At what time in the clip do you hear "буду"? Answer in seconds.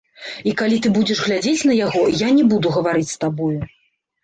2.55-2.73